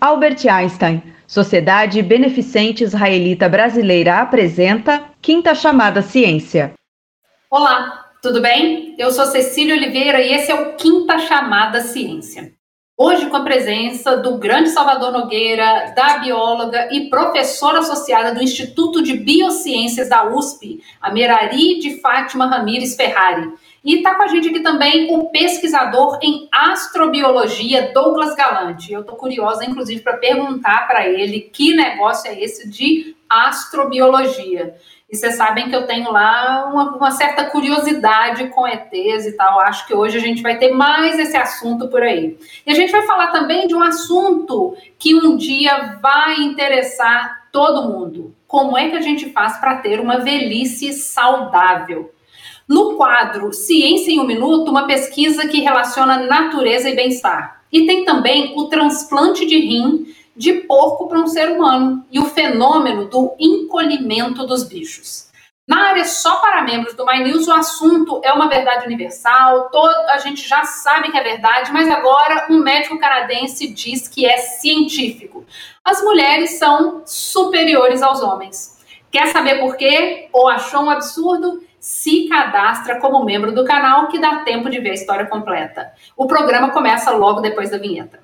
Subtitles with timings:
[0.00, 6.72] Albert Einstein, Sociedade Beneficente Israelita Brasileira apresenta Quinta Chamada Ciência.
[7.50, 8.94] Olá, tudo bem?
[8.98, 12.50] Eu sou Cecília Oliveira e esse é o Quinta Chamada Ciência.
[12.96, 19.02] Hoje, com a presença do grande Salvador Nogueira, da bióloga e professora associada do Instituto
[19.02, 23.52] de Biociências da USP, a Merari de Fátima Ramires Ferrari.
[23.82, 28.92] E está com a gente aqui também o pesquisador em astrobiologia, Douglas Galante.
[28.92, 34.74] Eu estou curiosa, inclusive, para perguntar para ele que negócio é esse de astrobiologia.
[35.10, 39.60] E vocês sabem que eu tenho lá uma, uma, certa curiosidade com ETs e tal.
[39.60, 42.38] Acho que hoje a gente vai ter mais esse assunto por aí.
[42.64, 47.88] E a gente vai falar também de um assunto que um dia vai interessar todo
[47.88, 48.34] mundo.
[48.46, 52.12] Como é que a gente faz para ter uma velhice saudável?
[52.70, 57.62] No quadro Ciência em um Minuto, uma pesquisa que relaciona natureza e bem-estar.
[57.72, 62.26] E tem também o transplante de rim de porco para um ser humano e o
[62.26, 65.28] fenômeno do encolhimento dos bichos.
[65.66, 69.92] Na área só para membros do My News, o assunto é uma verdade universal, todo,
[70.08, 74.36] a gente já sabe que é verdade, mas agora um médico canadense diz que é
[74.36, 75.44] científico.
[75.84, 78.78] As mulheres são superiores aos homens.
[79.10, 80.28] Quer saber por quê?
[80.32, 81.68] Ou achou um absurdo?
[81.80, 85.90] Se cadastra como membro do canal, que dá tempo de ver a história completa.
[86.14, 88.20] O programa começa logo depois da vinheta.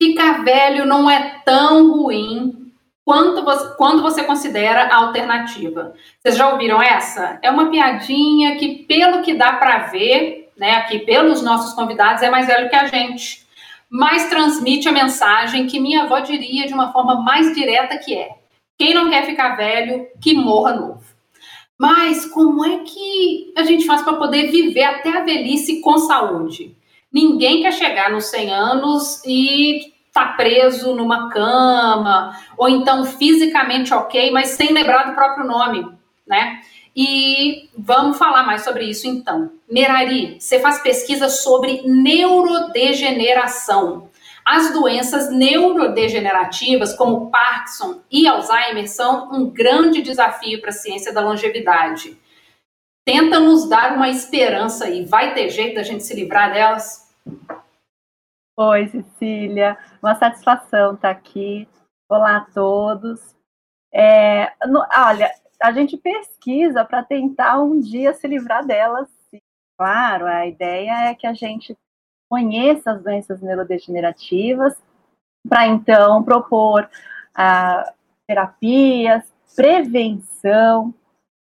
[0.00, 2.72] Ficar velho não é tão ruim
[3.04, 5.94] quanto você, quando você considera a alternativa.
[6.20, 7.38] Vocês já ouviram essa?
[7.42, 12.30] É uma piadinha que, pelo que dá para ver, né, aqui pelos nossos convidados, é
[12.30, 13.45] mais velho que a gente
[13.90, 18.30] mas transmite a mensagem que minha avó diria de uma forma mais direta que é:
[18.78, 21.04] quem não quer ficar velho, que morra novo.
[21.78, 26.74] Mas como é que a gente faz para poder viver até a velhice com saúde?
[27.12, 34.30] Ninguém quer chegar nos 100 anos e tá preso numa cama, ou então fisicamente ok,
[34.30, 35.86] mas sem lembrar do próprio nome,
[36.26, 36.62] né?
[36.96, 39.52] E vamos falar mais sobre isso então.
[39.70, 44.08] Merari, você faz pesquisa sobre neurodegeneração.
[44.42, 51.20] As doenças neurodegenerativas, como Parkinson e Alzheimer, são um grande desafio para a ciência da
[51.20, 52.18] longevidade.
[53.04, 55.04] Tenta nos dar uma esperança aí.
[55.04, 57.14] Vai ter jeito da gente se livrar delas?
[58.58, 59.76] Oi, Cecília.
[60.02, 61.68] Uma satisfação estar aqui.
[62.08, 63.36] Olá a todos.
[63.92, 65.30] É, no, olha,
[65.60, 69.08] a gente pesquisa para tentar um dia se livrar delas.
[69.78, 71.76] Claro, a ideia é que a gente
[72.28, 74.74] conheça as doenças neurodegenerativas
[75.48, 76.88] para então propor
[77.34, 77.92] ah,
[78.26, 80.92] terapias, prevenção,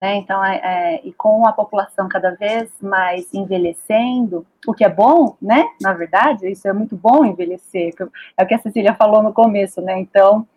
[0.02, 0.16] né?
[0.16, 5.36] Então, é, é, e com a população cada vez mais envelhecendo, o que é bom,
[5.42, 5.66] né?
[5.82, 7.94] Na verdade, isso é muito bom envelhecer,
[8.38, 10.00] é o que a Cecília falou no começo, né?
[10.00, 10.48] Então,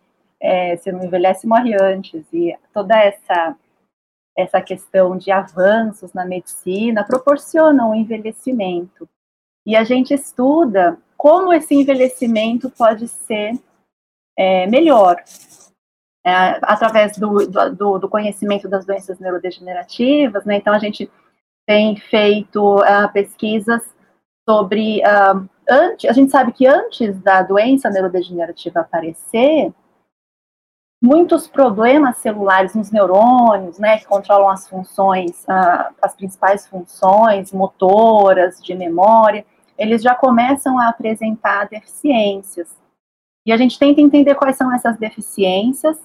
[0.41, 2.25] é, você não envelhece, morre antes.
[2.33, 3.56] E toda essa,
[4.37, 9.09] essa questão de avanços na medicina proporcionam o envelhecimento.
[9.67, 13.53] E a gente estuda como esse envelhecimento pode ser
[14.37, 15.23] é, melhor,
[16.25, 20.45] é, através do, do, do, conhecimento das doenças neurodegenerativas.
[20.47, 20.57] Né?
[20.57, 21.11] Então, a gente
[21.67, 23.83] tem feito uh, pesquisas
[24.49, 25.01] sobre.
[25.01, 29.72] Uh, antes, a gente sabe que antes da doença neurodegenerativa aparecer,
[31.03, 38.61] muitos problemas celulares nos neurônios, né, que controlam as funções, uh, as principais funções motoras,
[38.62, 39.44] de memória,
[39.78, 42.69] eles já começam a apresentar deficiências.
[43.47, 45.99] E a gente tenta entender quais são essas deficiências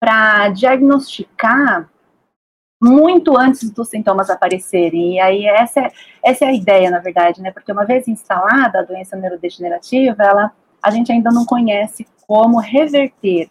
[0.00, 1.88] para diagnosticar
[2.82, 5.14] muito antes dos sintomas aparecerem.
[5.14, 5.92] E aí essa é,
[6.22, 7.52] essa é a ideia, na verdade, né?
[7.52, 10.52] Porque uma vez instalada a doença neurodegenerativa, ela,
[10.82, 13.48] a gente ainda não conhece como reverter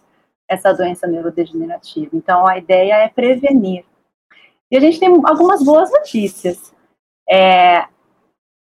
[0.54, 2.10] essa doença neurodegenerativa.
[2.14, 3.86] Então, a ideia é prevenir.
[4.72, 6.74] E a gente tem algumas boas notícias.
[7.30, 7.86] É,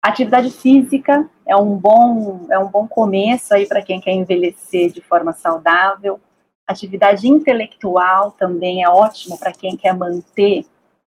[0.01, 5.01] atividade física é um bom, é um bom começo aí para quem quer envelhecer de
[5.01, 6.19] forma saudável.
[6.67, 10.65] Atividade intelectual também é ótimo para quem quer manter o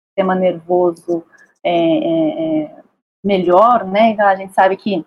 [0.08, 1.24] sistema nervoso
[1.64, 2.74] é, é, é,
[3.24, 4.10] melhor, né?
[4.10, 5.04] Então, a gente sabe que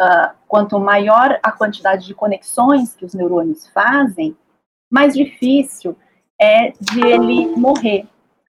[0.00, 4.36] uh, quanto maior a quantidade de conexões que os neurônios fazem,
[4.92, 5.96] mais difícil
[6.38, 8.06] é de ele morrer.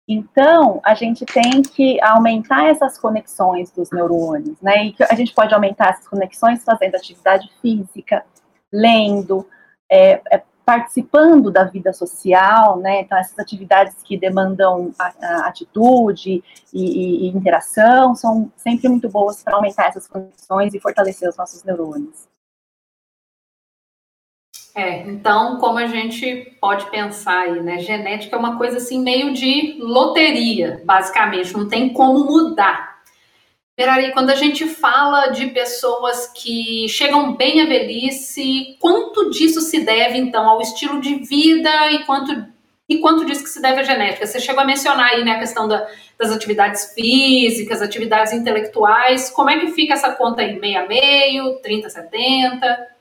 [0.08, 4.86] Então, a gente tem que aumentar essas conexões dos neurônios, né?
[4.86, 8.24] E a gente pode aumentar essas conexões fazendo atividade física,
[8.72, 9.48] lendo,
[9.90, 13.00] é, é, participando da vida social, né?
[13.00, 16.42] Então, essas atividades que demandam a, a atitude
[16.72, 21.36] e, e, e, interação são sempre muito boas para aumentar essas condições e fortalecer os
[21.36, 22.28] nossos neurônios.
[24.76, 27.78] É, então, como a gente pode pensar aí, né?
[27.78, 32.96] Genética é uma coisa assim meio de loteria, basicamente, não tem como mudar.
[33.74, 39.80] Perari, quando a gente fala de pessoas que chegam bem à velhice, quanto disso se
[39.80, 42.46] deve, então, ao estilo de vida e quanto,
[42.86, 44.26] e quanto disso que se deve à genética?
[44.26, 45.88] Você chegou a mencionar aí né, a questão da,
[46.18, 49.30] das atividades físicas, atividades intelectuais.
[49.30, 50.60] Como é que fica essa conta aí?
[50.60, 52.96] Meio a meio, 30 a 70?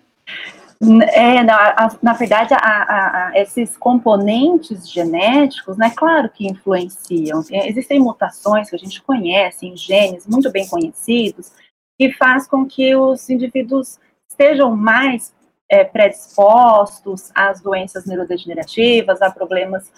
[1.13, 7.43] É, na, na verdade, a, a, a, esses componentes genéticos, né, claro que influenciam.
[7.51, 11.51] É, existem mutações que a gente conhece em genes muito bem conhecidos,
[11.97, 13.99] que faz com que os indivíduos
[14.29, 15.33] estejam mais
[15.69, 19.91] é, predispostos às doenças neurodegenerativas, a problemas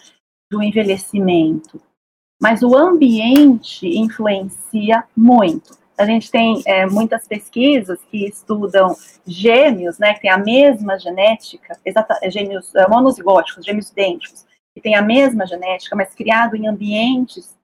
[0.51, 1.81] do envelhecimento.
[2.41, 5.77] Mas o ambiente influencia muito.
[5.97, 8.95] A gente tem é, muitas pesquisas que estudam
[9.25, 14.45] gêmeos, né, que têm a mesma genética, exata, gêmeos é, monozigóticos, gêmeos idênticos,
[14.75, 17.57] que têm a mesma genética, mas criado em ambientes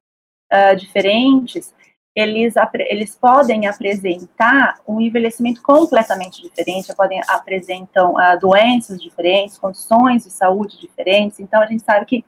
[0.51, 1.71] uh, diferentes,
[2.15, 2.55] eles,
[2.89, 10.79] eles podem apresentar um envelhecimento completamente diferente, podem apresentam uh, doenças diferentes, condições de saúde
[10.79, 11.39] diferentes.
[11.39, 12.25] Então a gente sabe que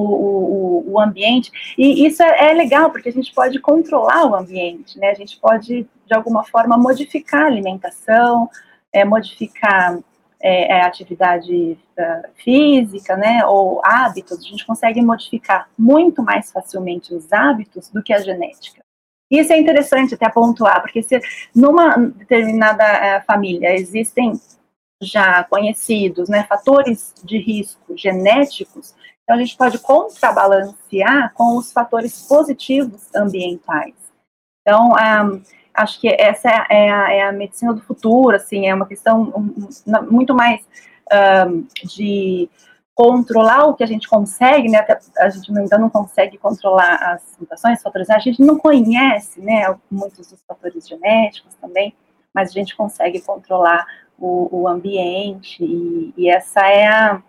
[0.00, 1.50] o, o, o ambiente.
[1.76, 5.10] E isso é, é, legal, porque a gente pode controlar o ambiente, né?
[5.10, 8.48] A gente pode, de alguma forma, modificar a alimentação,
[8.92, 9.98] é, modificar
[10.40, 13.44] é, é atividade uh, física, né?
[13.46, 14.38] Ou hábitos.
[14.38, 18.80] A gente consegue modificar muito mais facilmente os hábitos do que a genética.
[19.30, 21.20] Isso é interessante até pontuar, porque se
[21.54, 24.32] numa determinada uh, família existem
[25.02, 28.94] já conhecidos, né, fatores de risco genéticos,
[29.28, 33.92] então, a gente pode contrabalancear com os fatores positivos ambientais.
[34.62, 35.42] Então, um,
[35.74, 39.52] acho que essa é a, é a, medicina do futuro, assim, é uma questão
[40.10, 40.66] muito mais
[41.46, 42.48] um, de
[42.94, 44.82] controlar o que a gente consegue, né,
[45.18, 50.30] a gente ainda não consegue controlar as mutações, fatores, a gente não conhece, né, muitos
[50.30, 51.94] dos fatores genéticos também,
[52.34, 53.86] mas a gente consegue controlar
[54.18, 57.22] o, o ambiente, e, e, essa é a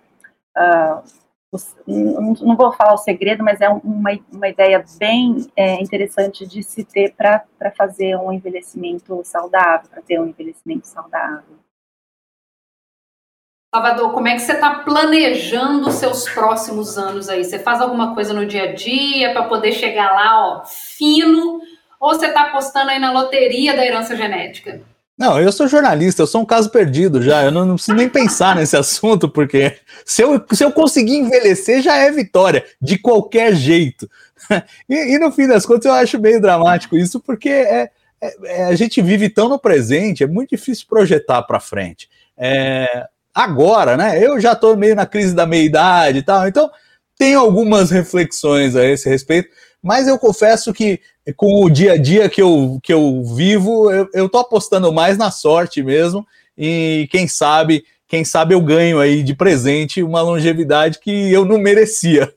[1.87, 6.83] não vou falar o segredo, mas é uma, uma ideia bem é, interessante de se
[6.83, 7.43] ter para
[7.75, 11.57] fazer um envelhecimento saudável, para ter um envelhecimento saudável.
[13.73, 17.43] Salvador, como é que você está planejando os seus próximos anos aí?
[17.43, 21.61] Você faz alguma coisa no dia a dia para poder chegar lá, ó, fino?
[21.99, 24.81] Ou você está apostando aí na loteria da herança genética?
[25.19, 27.43] Não, eu sou jornalista, eu sou um caso perdido já.
[27.43, 29.75] Eu não, não preciso nem pensar nesse assunto, porque
[30.05, 34.09] se eu, se eu conseguir envelhecer já é vitória, de qualquer jeito.
[34.89, 38.63] E, e no fim das contas eu acho meio dramático isso, porque é, é, é
[38.63, 42.09] a gente vive tão no presente, é muito difícil projetar para frente.
[42.35, 43.05] É,
[43.35, 44.25] agora, né?
[44.25, 46.71] Eu já estou meio na crise da meia-idade e tal, então
[47.15, 49.49] tenho algumas reflexões a esse respeito,
[49.81, 50.99] mas eu confesso que
[51.35, 55.17] com o dia a dia que eu, que eu vivo, eu, eu tô apostando mais
[55.17, 56.25] na sorte mesmo,
[56.57, 61.57] e quem sabe, quem sabe eu ganho aí de presente uma longevidade que eu não
[61.57, 62.33] merecia.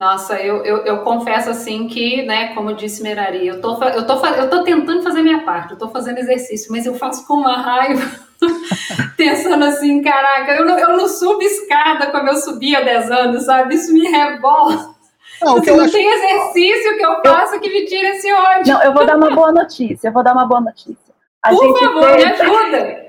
[0.00, 4.24] Nossa, eu, eu, eu, confesso assim que, né, como disse Merari, eu tô, eu, tô,
[4.26, 7.56] eu tô tentando fazer minha parte, eu tô fazendo exercício, mas eu faço com uma
[7.56, 8.08] raiva,
[9.16, 13.44] pensando assim, caraca, eu não, eu não subo escada como eu subia há 10 anos,
[13.44, 13.74] sabe?
[13.74, 14.97] Isso me revolta.
[15.42, 15.92] Não, assim, não acho...
[15.92, 17.60] tem exercício que eu faço eu...
[17.60, 18.72] que me tire esse ódio.
[18.72, 21.14] Não, eu vou dar uma boa notícia, eu vou dar uma boa notícia.
[21.42, 22.24] A Por favor, fez...
[22.24, 23.06] me ajuda!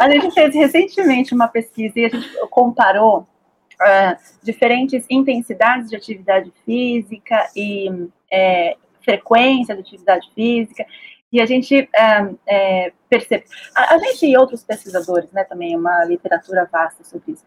[0.00, 6.52] a gente fez recentemente uma pesquisa e a gente comparou uh, diferentes intensidades de atividade
[6.64, 10.86] física e é, frequência de atividade física,
[11.30, 11.88] e a gente
[12.46, 13.44] é, percebe,
[13.74, 17.44] a, a, gente e outros pesquisadores, né, também uma literatura vasta sobre isso,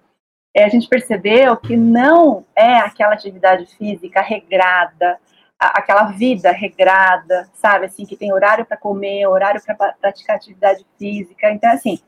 [0.55, 5.19] é, a gente percebeu que não é aquela atividade física regrada,
[5.59, 11.51] aquela vida regrada, sabe, assim, que tem horário para comer, horário para praticar atividade física.
[11.51, 11.99] Então, assim,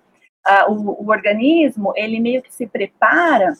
[0.70, 3.54] o, o, organismo, ele meio que se prepara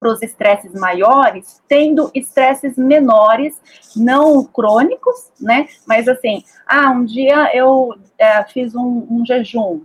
[0.00, 3.60] para os estresses maiores, tendo estresses menores,
[3.96, 9.84] não crônicos, né, mas assim, ah, um dia eu é, fiz um, um jejum,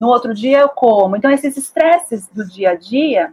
[0.00, 1.16] no outro dia eu como.
[1.16, 3.32] Então, esses estresses do dia a dia,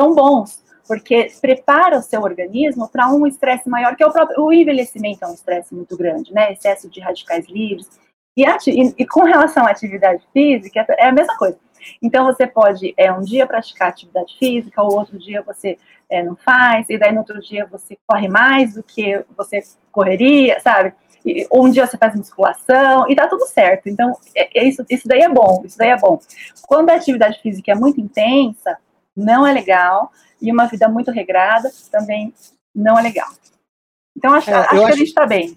[0.00, 4.42] são bons, porque prepara o seu organismo para um estresse maior, que é o próprio
[4.42, 6.52] o envelhecimento é um estresse muito grande, né?
[6.52, 7.88] Excesso de radicais livres.
[8.36, 11.58] E, e, e, com relação à atividade física, é a mesma coisa.
[12.02, 15.78] Então você pode é, um dia praticar atividade física, o outro dia você
[16.10, 20.58] é, não faz, e daí no outro dia você corre mais do que você correria,
[20.60, 20.94] sabe?
[21.24, 23.88] E, um dia você faz musculação e tá tudo certo.
[23.88, 26.18] Então, é, é isso, isso daí é bom, isso daí é bom.
[26.66, 28.78] Quando a atividade física é muito intensa,
[29.16, 32.32] não é legal, e uma vida muito regrada também
[32.74, 33.28] não é legal.
[34.16, 34.86] Então, acho, é, acho que acho...
[34.86, 35.56] a gente está bem.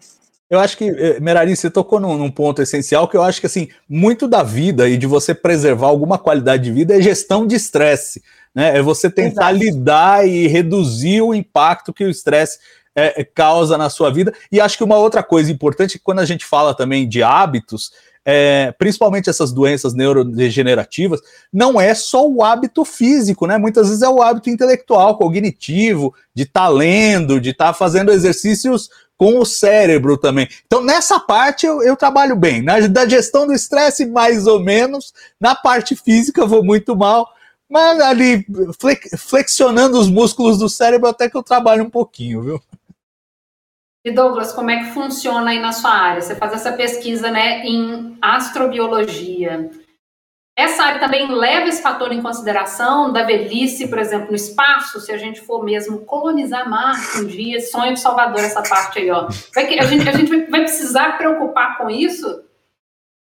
[0.50, 3.48] Eu acho que, eh, Merari, você tocou num, num, ponto essencial que eu acho que,
[3.48, 7.56] assim, muito da vida e de você preservar alguma qualidade de vida é gestão de
[7.56, 8.24] estresse,
[8.56, 8.78] né?
[8.78, 9.66] É você tentar Exato.
[9.66, 12.60] lidar e reduzir o impacto que o estresse
[12.96, 14.34] é, causa na sua vida.
[14.50, 17.92] E acho que uma outra coisa importante, quando a gente fala também de hábitos,
[18.30, 23.58] é, principalmente essas doenças neurodegenerativas, não é só o hábito físico, né?
[23.58, 28.12] Muitas vezes é o hábito intelectual, cognitivo, de estar tá lendo, de estar tá fazendo
[28.12, 30.46] exercícios com o cérebro também.
[30.66, 32.62] Então, nessa parte eu, eu trabalho bem.
[32.62, 35.14] Na, da gestão do estresse, mais ou menos.
[35.40, 37.30] Na parte física, vou muito mal.
[37.70, 38.46] Mas ali,
[39.18, 42.62] flexionando os músculos do cérebro, até que eu trabalho um pouquinho, viu?
[44.08, 46.22] E Douglas, como é que funciona aí na sua área?
[46.22, 49.70] Você faz essa pesquisa né, em astrobiologia.
[50.58, 55.12] Essa área também leva esse fator em consideração da velhice, por exemplo, no espaço, se
[55.12, 59.28] a gente for mesmo colonizar Marte um dia, sonho de Salvador essa parte aí, ó.
[59.54, 62.44] Vai que, a gente, a gente vai precisar preocupar com isso?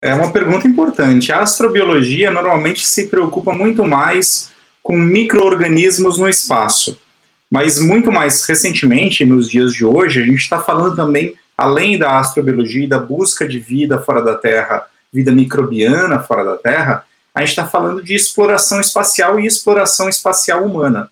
[0.04, 1.32] É uma pergunta importante.
[1.32, 4.52] A astrobiologia normalmente se preocupa muito mais
[4.84, 7.02] com micro-organismos no espaço.
[7.50, 12.20] Mas muito mais recentemente, nos dias de hoje, a gente está falando também, além da
[12.20, 17.42] astrobiologia e da busca de vida fora da Terra, vida microbiana fora da Terra, a
[17.42, 21.10] gente está falando de exploração espacial e exploração espacial humana.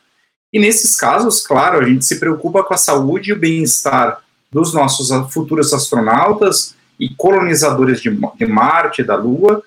[0.51, 4.73] E nesses casos, claro, a gente se preocupa com a saúde e o bem-estar dos
[4.73, 8.09] nossos futuros astronautas e colonizadores de,
[8.47, 9.61] Marte, da Lua.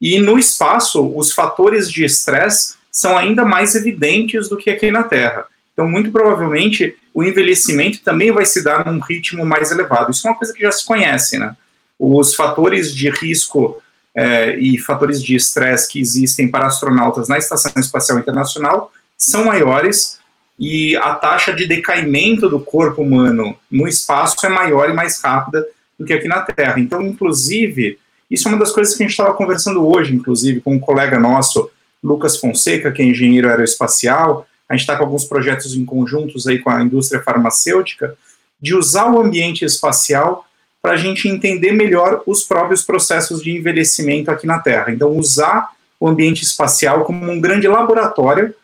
[0.00, 5.02] E no espaço, os fatores de estresse são ainda mais evidentes do que aqui na
[5.02, 5.46] Terra.
[5.78, 10.10] Então, muito provavelmente, o envelhecimento também vai se dar num ritmo mais elevado.
[10.10, 11.56] Isso é uma coisa que já se conhece, né?
[11.96, 13.80] Os fatores de risco
[14.12, 20.18] é, e fatores de estresse que existem para astronautas na Estação Espacial Internacional são maiores
[20.58, 25.64] e a taxa de decaimento do corpo humano no espaço é maior e mais rápida
[25.96, 26.80] do que aqui na Terra.
[26.80, 30.74] Então, inclusive, isso é uma das coisas que a gente estava conversando hoje, inclusive, com
[30.74, 31.70] um colega nosso,
[32.02, 36.58] Lucas Fonseca, que é engenheiro aeroespacial, a gente está com alguns projetos em conjuntos aí
[36.58, 38.16] com a indústria farmacêutica,
[38.60, 40.44] de usar o ambiente espacial
[40.82, 44.92] para a gente entender melhor os próprios processos de envelhecimento aqui na Terra.
[44.92, 48.54] Então, usar o ambiente espacial como um grande laboratório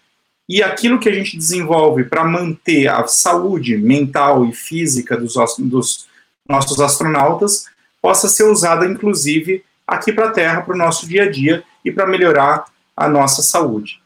[0.48, 6.06] e aquilo que a gente desenvolve para manter a saúde mental e física dos, dos
[6.48, 7.66] nossos astronautas
[8.00, 11.90] possa ser usada, inclusive, aqui para a Terra, para o nosso dia a dia e
[11.90, 14.03] para melhorar a nossa saúde.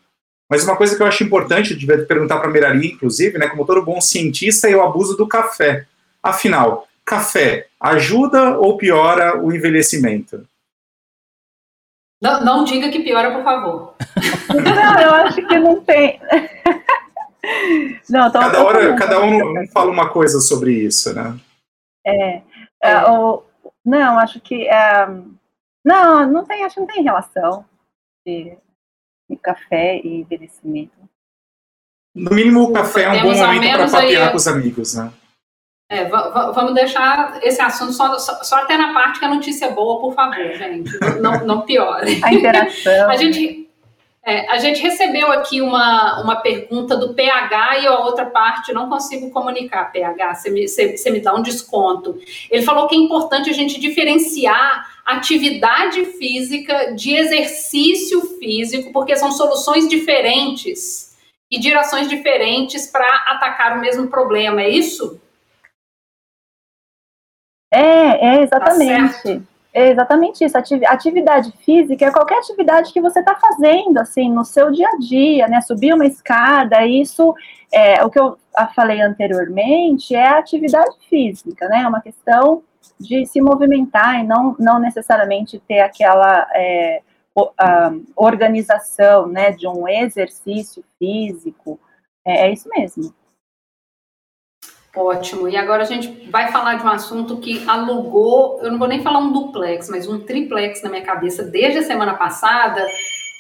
[0.49, 3.49] Mas uma coisa que eu acho importante, eu devia perguntar para a Merari, inclusive, né,
[3.49, 5.87] como todo bom cientista, é o abuso do café.
[6.23, 10.47] Afinal, café ajuda ou piora o envelhecimento?
[12.21, 13.95] Não, não diga que piora, por favor.
[14.49, 16.21] não, eu acho que não tem.
[18.09, 21.39] não, cada, hora, cada um fala uma coisa sobre isso, né?
[22.05, 22.43] É.
[22.83, 23.45] é o,
[23.85, 24.67] não, acho que.
[24.67, 25.07] É,
[25.85, 27.65] não, não tem, acho que não tem relação
[28.27, 28.59] de
[29.37, 30.93] café e envelhecimento.
[32.15, 35.13] No mínimo, o café é um bom momento para papear com os amigos, né?
[35.91, 39.73] É, vamos deixar esse assunto só, só, só, até na parte que a notícia é
[39.73, 40.91] boa, por favor, gente.
[41.19, 42.21] Não, não piore.
[42.23, 43.09] A interação.
[43.09, 43.71] a, gente,
[44.23, 48.91] é, a gente recebeu aqui uma, uma pergunta do PH e a outra parte não
[48.91, 52.19] consigo comunicar, PH, você me, você, você me dá um desconto.
[52.51, 59.33] Ele falou que é importante a gente diferenciar atividade física de exercício físico, porque são
[59.33, 61.17] soluções diferentes
[61.51, 65.19] e direções diferentes para atacar o mesmo problema, é isso?
[67.73, 69.23] É, é exatamente.
[69.23, 70.59] Tá é exatamente isso.
[70.87, 75.47] Atividade física é qualquer atividade que você está fazendo, assim, no seu dia a dia,
[75.47, 75.61] né?
[75.61, 77.35] Subir uma escada, isso
[77.73, 78.37] é o que eu
[78.75, 81.83] falei anteriormente, é atividade física, né?
[81.83, 82.63] É uma questão
[82.99, 87.03] de se movimentar e não, não necessariamente ter aquela é,
[88.17, 91.79] organização né, de um exercício físico.
[92.27, 93.15] É, é isso mesmo.
[94.97, 95.49] Ótimo.
[95.49, 99.03] E agora a gente vai falar de um assunto que alugou, eu não vou nem
[99.03, 102.85] falar um duplex, mas um triplex na minha cabeça desde a semana passada,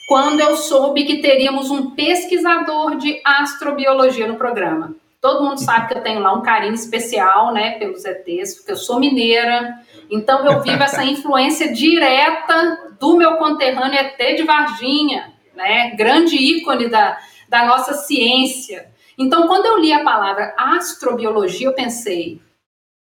[0.08, 4.94] quando eu soube que teríamos um pesquisador de astrobiologia no programa.
[5.20, 8.76] Todo mundo sabe que eu tenho lá um carinho especial, né, pelos ETs, porque eu
[8.76, 9.80] sou mineira.
[10.10, 15.34] Então eu vivo essa influência direta do meu conterrâneo ET de Varginha.
[15.54, 15.90] né?
[15.96, 18.92] Grande ícone da, da nossa ciência.
[19.18, 22.40] Então, quando eu li a palavra astrobiologia, eu pensei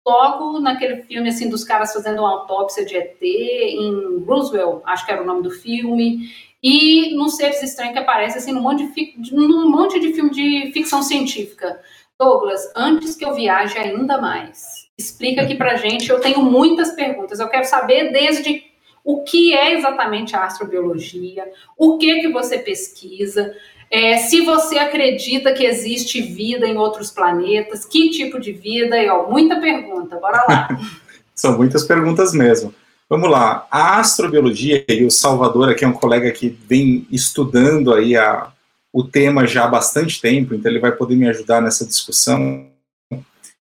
[0.07, 5.11] logo naquele filme assim dos caras fazendo uma autópsia de ET em Roosevelt, acho que
[5.11, 6.29] era o nome do filme,
[6.63, 10.71] e nos seres estranhos que aparece assim num monte de, num monte de filme de
[10.71, 11.81] ficção científica.
[12.19, 17.39] Douglas, antes que eu viaje ainda mais, explica aqui pra gente, eu tenho muitas perguntas.
[17.39, 18.63] Eu quero saber desde
[19.03, 21.45] o que é exatamente a astrobiologia,
[21.77, 23.53] o que que você pesquisa,
[23.91, 29.09] é, se você acredita que existe vida em outros planetas, que tipo de vida, e
[29.09, 30.67] ó, muita pergunta, bora lá.
[31.35, 32.73] São muitas perguntas mesmo.
[33.07, 38.17] Vamos lá, a astrobiologia, e o Salvador aqui é um colega que vem estudando aí
[38.17, 38.51] a,
[38.95, 42.65] o tema já há bastante tempo, então ele vai poder me ajudar nessa discussão.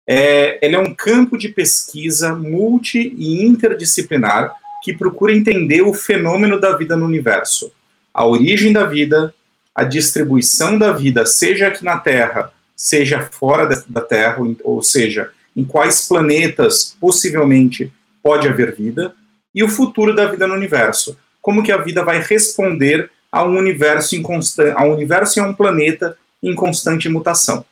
[0.09, 4.51] É, ele é um campo de pesquisa multi e interdisciplinar
[4.83, 7.71] que procura entender o fenômeno da vida no universo,
[8.11, 9.31] a origem da vida,
[9.75, 15.63] a distribuição da vida, seja aqui na Terra, seja fora da Terra, ou seja, em
[15.63, 19.13] quais planetas possivelmente pode haver vida,
[19.53, 21.15] e o futuro da vida no universo.
[21.39, 25.41] Como que a vida vai responder a um universo em constante, a um universo e
[25.41, 27.63] a um planeta em constante mutação.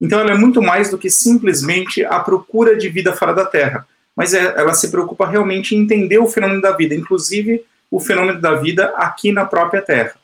[0.00, 3.86] Então ela é muito mais do que simplesmente a procura de vida fora da Terra,
[4.14, 8.40] mas é, ela se preocupa realmente em entender o fenômeno da vida, inclusive o fenômeno
[8.40, 10.14] da vida aqui na própria Terra.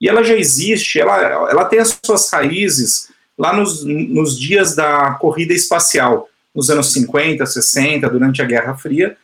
[0.00, 5.12] E ela já existe, ela, ela tem as suas raízes lá nos, nos dias da
[5.12, 9.16] corrida espacial, nos anos 50, 60, durante a Guerra Fria,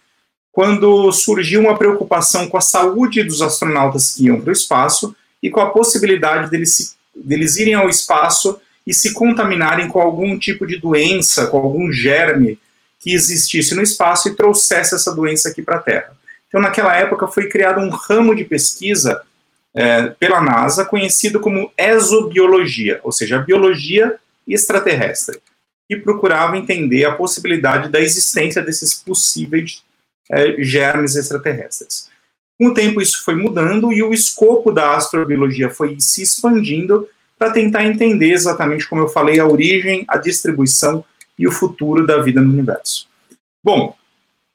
[0.53, 5.49] quando surgiu uma preocupação com a saúde dos astronautas que iam para o espaço e
[5.49, 10.79] com a possibilidade deles, deles irem ao espaço e se contaminarem com algum tipo de
[10.79, 12.59] doença, com algum germe
[13.01, 16.13] que existisse no espaço e trouxesse essa doença aqui para a Terra.
[16.47, 19.23] Então, naquela época, foi criado um ramo de pesquisa
[19.75, 24.17] é, pela NASA conhecido como exobiologia, ou seja, biologia
[24.47, 25.41] extraterrestre,
[25.89, 29.83] que procurava entender a possibilidade da existência desses possíveis
[30.31, 32.11] é, germes extraterrestres.
[32.59, 37.51] Com o tempo, isso foi mudando e o escopo da astrobiologia foi se expandindo para
[37.51, 41.05] tentar entender exatamente, como eu falei, a origem, a distribuição
[41.37, 43.09] e o futuro da vida no universo.
[43.65, 43.97] Bom,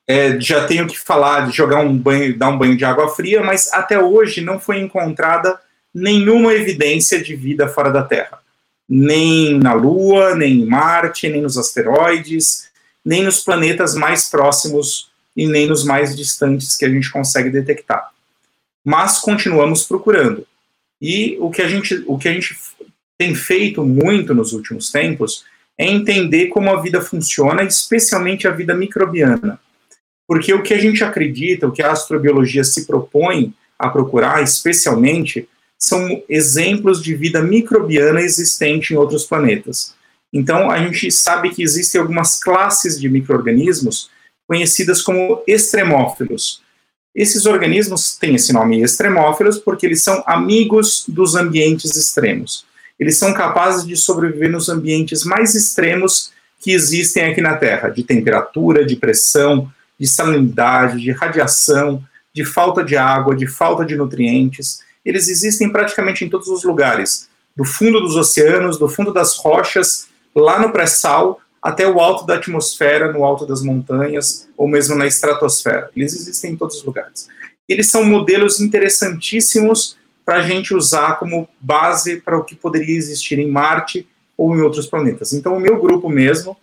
[0.07, 3.43] é, já tenho que falar de jogar um banho, dar um banho de água fria,
[3.43, 5.59] mas até hoje não foi encontrada
[5.93, 8.39] nenhuma evidência de vida fora da Terra.
[8.87, 12.69] Nem na Lua, nem em Marte, nem nos asteroides,
[13.03, 18.09] nem nos planetas mais próximos e nem nos mais distantes que a gente consegue detectar.
[18.83, 20.47] Mas continuamos procurando.
[20.99, 22.57] E o que a gente, o que a gente
[23.15, 25.45] tem feito muito nos últimos tempos
[25.77, 29.59] é entender como a vida funciona, especialmente a vida microbiana.
[30.27, 35.47] Porque o que a gente acredita, o que a astrobiologia se propõe a procurar, especialmente,
[35.77, 39.93] são exemplos de vida microbiana existente em outros planetas.
[40.33, 44.09] Então, a gente sabe que existem algumas classes de microorganismos
[44.47, 46.61] conhecidas como extremófilos.
[47.13, 52.65] Esses organismos têm esse nome extremófilos porque eles são amigos dos ambientes extremos.
[52.99, 58.03] Eles são capazes de sobreviver nos ambientes mais extremos que existem aqui na Terra, de
[58.03, 64.79] temperatura, de pressão, de salinidade, de radiação, de falta de água, de falta de nutrientes.
[65.03, 70.07] Eles existem praticamente em todos os lugares, do fundo dos oceanos, do fundo das rochas,
[70.35, 75.05] lá no pré-sal, até o alto da atmosfera, no alto das montanhas, ou mesmo na
[75.05, 75.91] estratosfera.
[75.93, 77.27] Eles existem em todos os lugares.
[77.67, 83.37] Eles são modelos interessantíssimos para a gente usar como base para o que poderia existir
[83.37, 85.33] em Marte ou em outros planetas.
[85.33, 86.55] Então, o meu grupo mesmo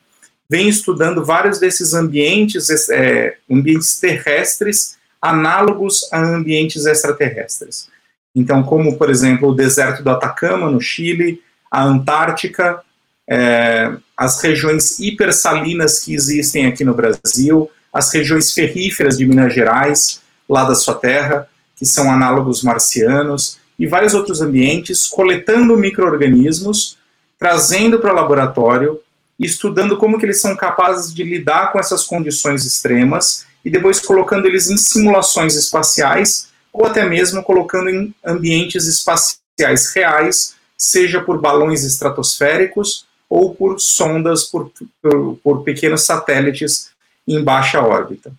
[0.49, 7.91] vem estudando vários desses ambientes, é, ambientes terrestres análogos a ambientes extraterrestres.
[8.35, 12.81] Então, como, por exemplo, o deserto do Atacama, no Chile, a Antártica,
[13.29, 20.21] é, as regiões hipersalinas que existem aqui no Brasil, as regiões ferríferas de Minas Gerais,
[20.49, 26.97] lá da sua terra, que são análogos marcianos, e vários outros ambientes, coletando micro-organismos,
[27.39, 29.01] trazendo para o laboratório
[29.39, 34.47] estudando como que eles são capazes de lidar com essas condições extremas e depois colocando
[34.47, 41.85] eles em simulações espaciais ou até mesmo colocando em ambientes espaciais reais, seja por balões
[41.85, 44.71] estratosféricos ou por sondas, por,
[45.03, 46.91] por, por pequenos satélites
[47.27, 48.33] em baixa órbita.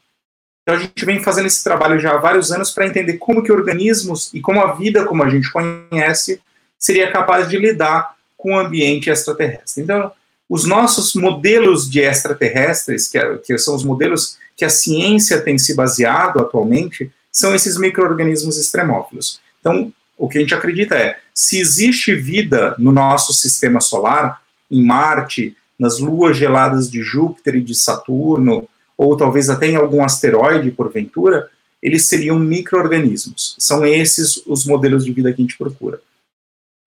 [0.63, 3.51] Então a gente vem fazendo esse trabalho já há vários anos para entender como que
[3.51, 6.41] organismos e como a vida como a gente conhece
[6.79, 9.83] seria capaz de lidar com o ambiente extraterrestre.
[9.83, 10.13] Então,
[10.49, 15.57] os nossos modelos de extraterrestres, que, é, que são os modelos que a ciência tem
[15.57, 19.41] se baseado atualmente, são esses micro-organismos extremófilos.
[19.59, 24.44] Então, o que a gente acredita é, se existe vida no nosso sistema solar,
[24.75, 30.03] em Marte, nas luas geladas de Júpiter e de Saturno, ou talvez até em algum
[30.03, 31.49] asteroide, porventura,
[31.81, 33.55] eles seriam micro-organismos.
[33.59, 36.01] São esses os modelos de vida que a gente procura.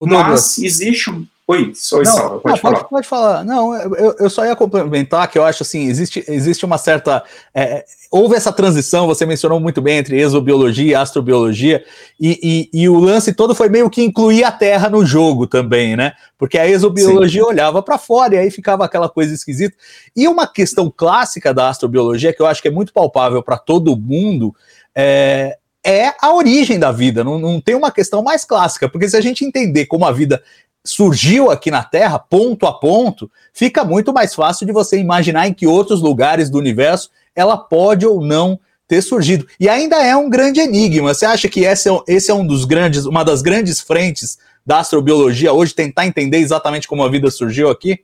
[0.01, 1.25] Mas existe um.
[1.49, 2.75] Oi, oi, não, Salva, pode não, falar.
[2.75, 3.43] Pode, pode, falar.
[3.43, 7.23] Não, eu, eu só ia complementar que eu acho assim, existe, existe uma certa.
[7.55, 11.83] É, houve essa transição, você mencionou muito bem, entre exobiologia e astrobiologia,
[12.19, 15.95] e, e, e, o lance todo foi meio que incluir a Terra no jogo também,
[15.95, 16.13] né?
[16.37, 17.47] Porque a exobiologia Sim.
[17.47, 19.75] olhava para fora e aí ficava aquela coisa esquisita.
[20.15, 23.97] E uma questão clássica da astrobiologia, que eu acho que é muito palpável para todo
[23.97, 24.55] mundo,
[24.93, 29.17] é, é a origem da vida, não, não tem uma questão mais clássica, porque se
[29.17, 30.43] a gente entender como a vida
[30.89, 35.53] surgiu aqui na Terra, ponto a ponto, fica muito mais fácil de você imaginar em
[35.53, 39.45] que outros lugares do universo ela pode ou não ter surgido.
[39.59, 41.13] E ainda é um grande enigma.
[41.13, 44.79] Você acha que esse é, esse é um dos grandes, uma das grandes frentes da
[44.79, 47.99] astrobiologia hoje, tentar entender exatamente como a vida surgiu aqui?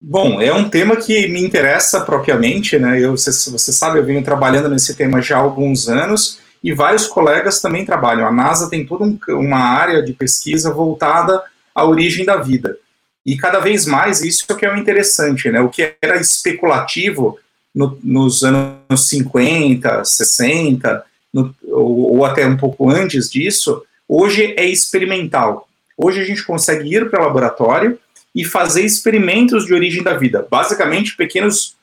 [0.00, 3.00] Bom, é um tema que me interessa propriamente, né?
[3.00, 7.06] Eu, você, você sabe, eu venho trabalhando nesse tema já há alguns anos e vários
[7.06, 8.26] colegas também trabalham.
[8.26, 11.42] A NASA tem toda um, uma área de pesquisa voltada
[11.74, 12.76] à origem da vida.
[13.24, 15.60] E cada vez mais isso é o que é o interessante, né?
[15.60, 17.38] O que era especulativo
[17.74, 24.64] no, nos anos 50, 60, no, ou, ou até um pouco antes disso, hoje é
[24.64, 25.68] experimental.
[25.96, 27.98] Hoje a gente consegue ir para o laboratório
[28.34, 30.46] e fazer experimentos de origem da vida.
[30.50, 31.76] Basicamente, pequenos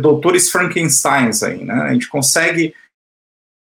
[0.00, 1.74] doutores Frankensteins aí, né?
[1.74, 2.74] A gente consegue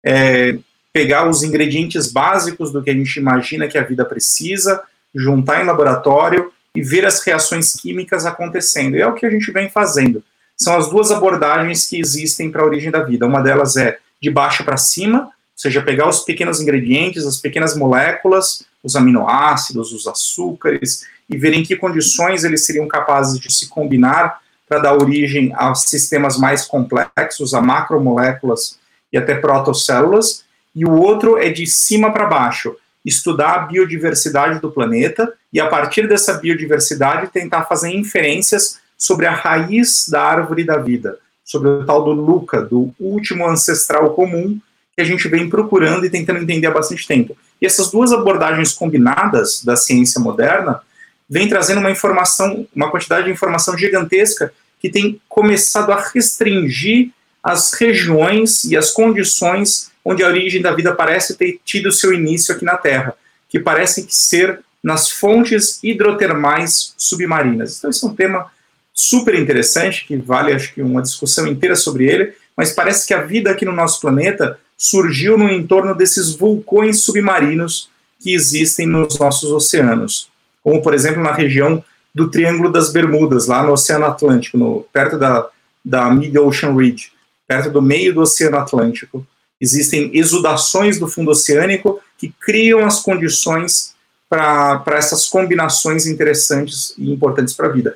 [0.05, 0.57] é,
[0.93, 4.81] pegar os ingredientes básicos do que a gente imagina que a vida precisa,
[5.13, 8.95] juntar em laboratório e ver as reações químicas acontecendo.
[8.95, 10.23] E é o que a gente vem fazendo.
[10.55, 13.25] São as duas abordagens que existem para a origem da vida.
[13.25, 17.75] Uma delas é de baixo para cima, ou seja, pegar os pequenos ingredientes, as pequenas
[17.75, 23.67] moléculas, os aminoácidos, os açúcares, e ver em que condições eles seriam capazes de se
[23.67, 28.77] combinar para dar origem a sistemas mais complexos, a macromoléculas
[29.15, 30.43] e até protocélulas,
[30.75, 32.75] e o outro é de cima para baixo,
[33.05, 39.31] estudar a biodiversidade do planeta e, a partir dessa biodiversidade, tentar fazer inferências sobre a
[39.31, 44.59] raiz da árvore da vida, sobre o tal do Luca, do último ancestral comum
[44.93, 47.37] que a gente vem procurando e tentando entender há bastante tempo.
[47.61, 50.81] E essas duas abordagens combinadas da ciência moderna
[51.29, 57.11] vem trazendo uma informação, uma quantidade de informação gigantesca que tem começado a restringir
[57.45, 62.55] as regiões e as condições onde a origem da vida parece ter tido seu início
[62.55, 63.13] aqui na Terra,
[63.47, 67.77] que parecem ser nas fontes hidrotermais submarinas.
[67.77, 68.51] Então, esse é um tema
[68.91, 73.21] super interessante, que vale, acho que, uma discussão inteira sobre ele, mas parece que a
[73.21, 79.51] vida aqui no nosso planeta surgiu no entorno desses vulcões submarinos que existem nos nossos
[79.51, 80.29] oceanos,
[80.63, 85.19] como, por exemplo, na região do Triângulo das Bermudas, lá no Oceano Atlântico, no, perto
[85.19, 85.47] da,
[85.83, 87.13] da Mid-Ocean Ridge
[87.47, 89.25] perto do meio do Oceano Atlântico.
[89.59, 93.95] Existem exudações do fundo oceânico que criam as condições
[94.29, 97.95] para essas combinações interessantes e importantes para a vida.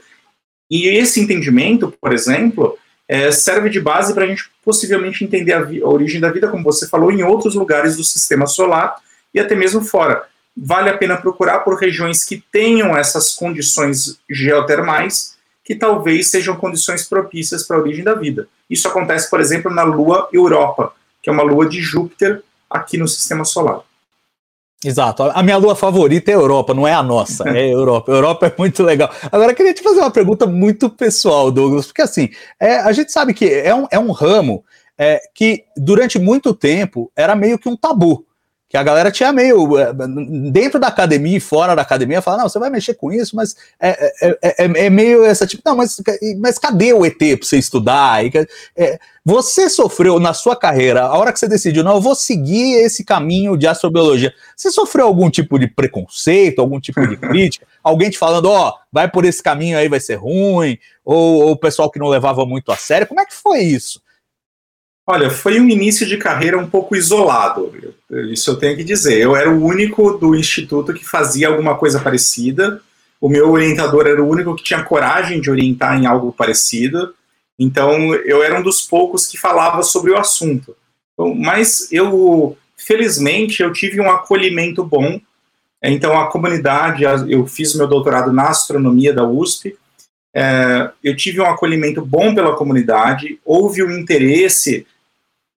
[0.70, 5.62] E esse entendimento, por exemplo, é, serve de base para a gente possivelmente entender a,
[5.62, 8.96] a, origem da vida, como você falou, em outros lugares do sistema solar
[9.34, 10.24] e até mesmo fora.
[10.56, 15.38] Vale a pena procurar por regiões que tenham essas condições geotermais
[15.70, 18.48] que talvez sejam condições propícias para a origem da vida.
[18.68, 23.08] Isso acontece, por exemplo, na Lua Europa, que é uma lua de Júpiter aqui no
[23.08, 23.82] sistema solar.
[24.84, 25.22] Exato.
[25.22, 28.12] A minha lua favorita é a Europa, não é a nossa, é a Europa.
[28.12, 29.14] A Europa é muito legal.
[29.32, 32.30] Agora, eu queria te fazer uma pergunta muito pessoal, Douglas, porque assim,
[32.60, 34.64] é, a gente sabe que é um, é um ramo
[34.98, 38.26] é, que durante muito tempo era meio que um tabu
[38.70, 39.92] que a galera tinha meio é,
[40.52, 43.56] dentro da academia e fora da academia fala não você vai mexer com isso mas
[43.80, 46.00] é, é, é, é meio essa tipo não mas,
[46.38, 48.24] mas cadê o ET para você estudar?
[48.24, 48.32] E,
[48.78, 52.76] é, você sofreu na sua carreira a hora que você decidiu não eu vou seguir
[52.76, 57.68] esse caminho de astrobiologia você sofreu algum tipo de preconceito algum tipo de crítica?
[57.82, 61.58] Alguém te falando ó oh, vai por esse caminho aí vai ser ruim ou o
[61.58, 63.08] pessoal que não levava muito a sério?
[63.08, 64.00] Como é que foi isso
[65.12, 67.74] Olha, foi um início de carreira um pouco isolado,
[68.32, 69.18] isso eu tenho que dizer.
[69.18, 72.80] Eu era o único do instituto que fazia alguma coisa parecida.
[73.20, 77.12] O meu orientador era o único que tinha coragem de orientar em algo parecido.
[77.58, 80.76] Então, eu era um dos poucos que falava sobre o assunto.
[81.14, 85.20] Então, mas eu, felizmente, eu tive um acolhimento bom.
[85.82, 89.76] Então, a comunidade, eu fiz meu doutorado na astronomia da USP.
[90.36, 93.40] É, eu tive um acolhimento bom pela comunidade.
[93.44, 94.86] Houve um interesse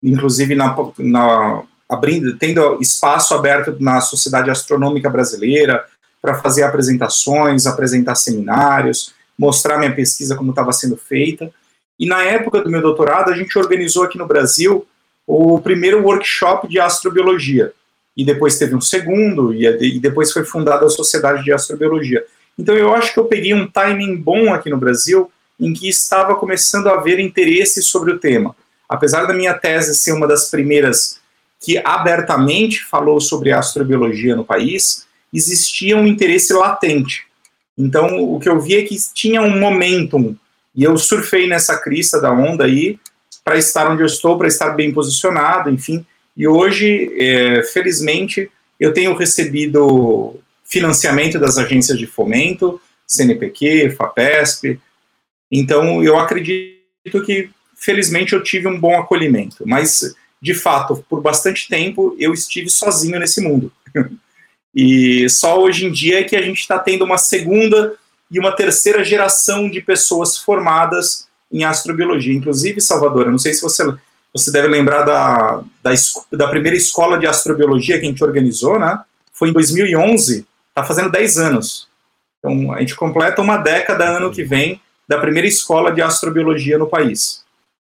[0.04, 5.84] inclusive na, na abrindo, tendo espaço aberto na Sociedade Astronômica Brasileira
[6.22, 11.52] para fazer apresentações, apresentar seminários, mostrar minha pesquisa como estava sendo feita.
[12.00, 14.88] E na época do meu doutorado, a gente organizou aqui no Brasil
[15.28, 17.74] o primeiro workshop de astrobiologia.
[18.16, 22.24] E depois teve um segundo, e, depois foi fundada a Sociedade de Astrobiologia.
[22.58, 26.36] Então eu acho que eu peguei um timing bom aqui no Brasil, em que estava
[26.36, 28.56] começando a haver interesse sobre o tema.
[28.92, 31.18] Apesar da minha tese ser uma das primeiras
[31.62, 37.24] que abertamente falou sobre astrobiologia no país, existia um interesse latente.
[37.78, 40.36] Então, o que eu vi é que tinha um momentum,
[40.76, 43.00] e eu surfei nessa crista da onda aí,
[43.46, 46.06] para estar onde eu estou, para estar bem posicionado, enfim.
[46.36, 54.82] E hoje, é, felizmente, eu tenho recebido financiamento das agências de fomento, CNPq, FAPESP.
[55.50, 57.50] Então, eu acredito que,
[57.82, 59.64] felizmente, eu tive um bom acolhimento.
[59.66, 63.72] Mas, de fato, por bastante tempo, eu estive sozinho nesse mundo.
[64.74, 67.94] E só hoje em dia é que a gente está tendo uma segunda
[68.32, 72.34] e uma terceira geração de pessoas formadas em astrobiologia.
[72.34, 73.84] Inclusive, Salvador, eu não sei se você,
[74.34, 75.92] você deve lembrar da, da,
[76.32, 78.98] da primeira escola de astrobiologia que a gente organizou, né?
[79.34, 81.90] Foi em 2011, está fazendo 10 anos.
[82.40, 86.88] Então, a gente completa uma década ano que vem da primeira escola de astrobiologia no
[86.88, 87.44] país.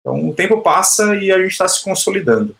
[0.06, 2.54] Então, o tempo passa e a gente está se consolidando.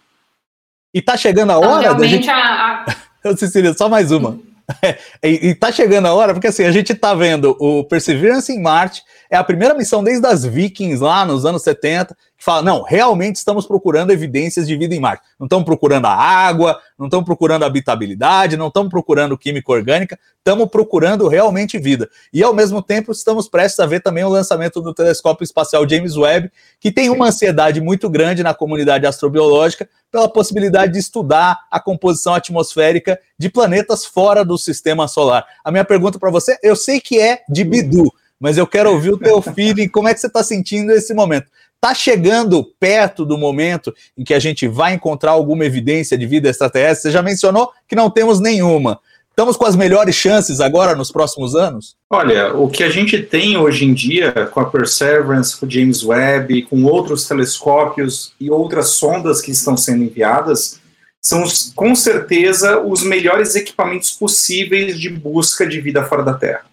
[0.93, 2.29] E está chegando a hora então, realmente da gente...
[2.29, 2.87] a,
[3.25, 4.39] a Cecília, só mais uma.
[4.83, 8.53] É, e, e tá chegando a hora, porque assim, a gente tá vendo o Perseverance
[8.53, 12.63] em Marte, é a primeira missão desde as Vikings lá nos anos 70, que fala:
[12.63, 15.25] não, realmente estamos procurando evidências de vida em Marte.
[15.39, 20.69] Não estamos procurando a água, não estamos procurando habitabilidade, não estamos procurando química orgânica, estamos
[20.69, 22.09] procurando realmente vida.
[22.33, 26.17] E ao mesmo tempo estamos prestes a ver também o lançamento do telescópio espacial James
[26.17, 31.81] Webb, que tem uma ansiedade muito grande na comunidade astrobiológica pela possibilidade de estudar a
[31.81, 35.47] composição atmosférica de planetas fora do sistema solar.
[35.65, 39.13] A minha pergunta para você, eu sei que é de Bidu mas eu quero ouvir
[39.13, 41.51] o teu feeling, como é que você está sentindo esse momento?
[41.87, 46.49] Está chegando perto do momento em que a gente vai encontrar alguma evidência de vida
[46.49, 47.03] extraterrestre?
[47.03, 48.99] Você já mencionou que não temos nenhuma.
[49.31, 51.95] Estamos com as melhores chances agora nos próximos anos?
[52.11, 56.03] Olha, o que a gente tem hoje em dia com a Perseverance, com o James
[56.03, 60.81] Webb, com outros telescópios e outras sondas que estão sendo enviadas,
[61.23, 61.45] são
[61.77, 66.65] com certeza os melhores equipamentos possíveis de busca de vida fora da Terra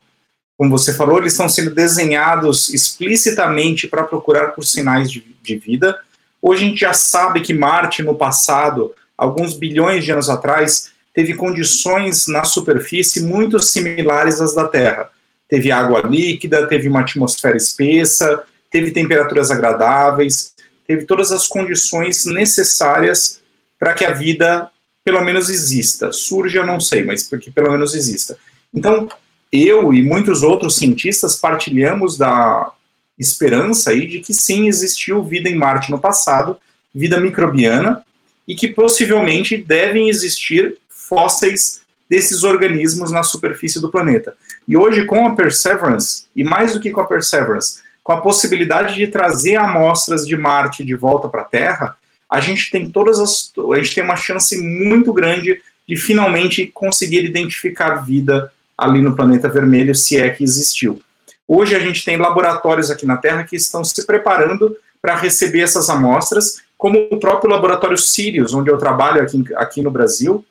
[0.58, 6.00] como você falou, eles estão sendo desenhados explicitamente para procurar por sinais de, de, vida.
[6.42, 11.34] Hoje a gente já sabe que Marte, no passado, alguns bilhões de anos atrás, teve
[11.34, 15.10] condições na superfície muito similares às da Terra.
[15.50, 20.54] Teve água líquida, teve uma atmosfera espessa, teve temperaturas agradáveis,
[20.88, 23.42] teve todas as condições necessárias
[23.80, 24.70] para que a vida,
[25.04, 26.12] pelo menos, exista.
[26.12, 28.38] Surge, eu não sei, mas porque pelo menos exista.
[28.74, 29.08] Então,
[29.54, 32.72] eu e muitos outros cientistas partilhamos da
[33.20, 36.58] esperança aí de que sim existiu vida em Marte no passado,
[36.94, 38.04] vida microbiana,
[38.48, 44.36] e que possivelmente devem existir fósseis desses organismos na superfície do planeta.
[44.68, 48.96] E hoje, com a Perseverance, e mais do que com a Perseverance, com a possibilidade
[48.96, 51.98] de trazer amostras de Marte de volta para a Terra,
[52.30, 57.24] a gente tem todas as, a gente tem uma chance muito grande de finalmente conseguir
[57.24, 61.02] identificar vida ali no planeta vermelho, se é que existiu.
[61.48, 65.90] Hoje a gente tem laboratórios aqui na Terra que estão se preparando para receber essas
[65.90, 70.46] amostras, como o próprio laboratório Sirius, onde eu trabalho aqui, aqui no Brasil,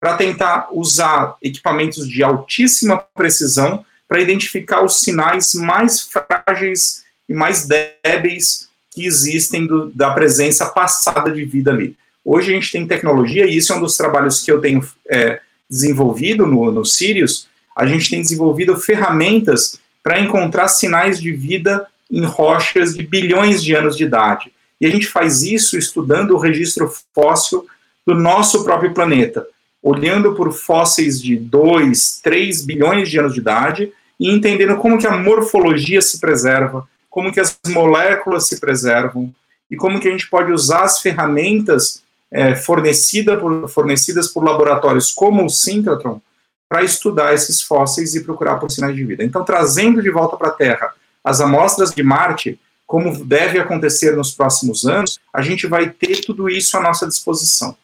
[0.00, 7.66] para tentar usar equipamentos de altíssima precisão para identificar os sinais mais frágeis e mais
[7.66, 11.96] débeis que existem do, da presença passada de vida ali.
[12.24, 15.40] Hoje a gente tem tecnologia, e isso é um dos trabalhos que eu tenho é,
[15.68, 17.46] desenvolvido no, no Sirius,
[17.78, 23.72] a gente tem desenvolvido ferramentas para encontrar sinais de vida em rochas de bilhões de
[23.72, 24.52] anos de idade.
[24.80, 27.64] E a gente faz isso estudando o registro fóssil
[28.04, 29.46] do nosso próprio planeta,
[29.80, 35.06] olhando por fósseis de 2, 3 bilhões de anos de idade e entendendo como que
[35.06, 39.32] a morfologia se preserva, como que as moléculas se preservam
[39.70, 45.12] e como que a gente pode usar as ferramentas é, fornecida por, fornecidas por laboratórios
[45.12, 46.20] como o Synchrotron
[46.68, 49.24] para estudar esses fósseis e procurar por sinais de vida.
[49.24, 50.92] Então, trazendo de volta para a Terra
[51.24, 56.48] as amostras de Marte, como deve acontecer nos próximos anos, a gente vai ter tudo
[56.48, 57.76] isso à nossa disposição.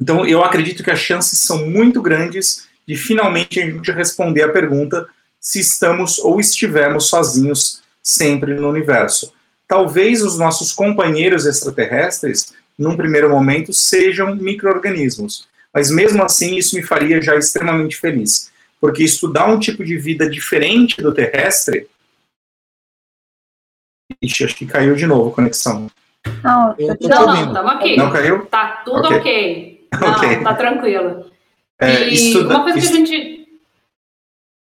[0.00, 4.52] Então, eu acredito que as chances são muito grandes de finalmente a gente responder a
[4.52, 5.06] pergunta
[5.40, 9.32] se estamos ou estivemos sozinhos sempre no universo.
[9.66, 15.48] Talvez os nossos companheiros extraterrestres num primeiro momento, sejam micro-organismos.
[15.74, 18.50] Mas mesmo assim, isso me faria já extremamente feliz.
[18.80, 21.88] Porque estudar um tipo de vida diferente do terrestre.
[24.22, 25.90] Ixi, acho que caiu de novo a conexão.
[26.42, 27.08] Não, Não, ouvindo.
[27.08, 27.96] não, estamos aqui.
[27.96, 28.46] Não caiu?
[28.46, 29.16] Tá tudo Ok.
[29.16, 29.78] ok.
[30.00, 30.42] Não, Ok.
[30.44, 31.30] tá tranquilo.
[31.80, 33.48] É, e estuda- uma coisa que a gente.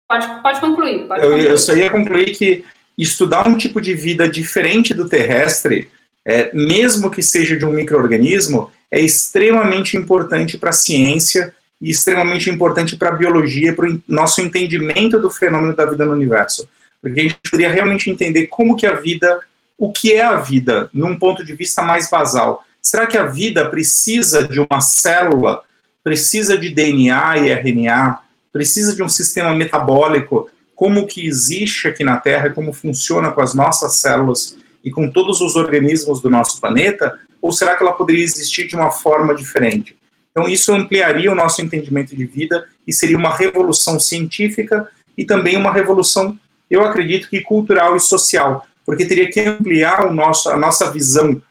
[0.09, 1.07] Pode, pode concluir.
[1.09, 1.51] Pode Eu, concluir.
[1.51, 2.65] eu só ia concluir que
[2.99, 5.91] estudar um tipo de vida diferente do terrestre,
[6.27, 12.51] é, mesmo que seja de um microorganismo, é extremamente importante para a ciência e extremamente
[12.51, 16.69] importante para a biologia, para o nosso entendimento do fenômeno da vida no universo.
[17.01, 19.39] Porque a gente poderia realmente entender como que a vida,
[19.79, 22.65] o que é a vida, num ponto de vista mais basal.
[22.83, 25.63] Será que a vida precisa de uma célula,
[26.03, 28.19] precisa de DNA e RNA,
[28.53, 30.51] precisa de um sistema metabólico?
[30.75, 34.57] Como que existe aqui na Terra, como funciona com as nossas células
[34.87, 38.77] e com todos os organismos do nosso planeta, ou será que ela poderia existir de
[38.77, 39.97] uma forma diferente?
[40.31, 45.57] Então isso ampliaria o nosso entendimento de vida e seria uma revolução científica e também
[45.57, 46.39] uma revolução,
[46.71, 51.43] eu acredito que cultural e social, porque teria que ampliar o nosso, a nossa visão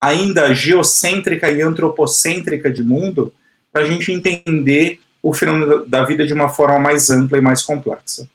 [0.00, 3.32] ainda geocêntrica e antropocêntrica de mundo
[3.72, 7.62] para a gente entender o fenômeno da vida de uma forma mais ampla e mais
[7.62, 8.28] complexa.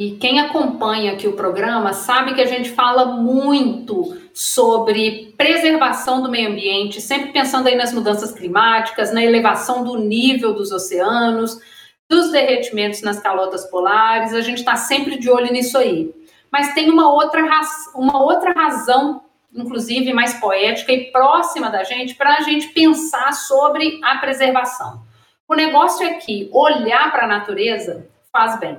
[0.00, 6.30] E quem acompanha aqui o programa sabe que a gente fala muito sobre preservação do
[6.30, 11.60] meio ambiente, sempre pensando aí nas mudanças climáticas, na elevação do nível dos oceanos,
[12.08, 16.10] dos derretimentos nas calotas polares, a gente está sempre de olho nisso aí.
[16.50, 17.46] Mas tem uma outra,
[17.94, 19.22] uma outra razão,
[19.54, 25.02] inclusive mais poética e próxima da gente, para a gente pensar sobre a preservação.
[25.46, 28.78] O negócio é que olhar para a natureza faz bem.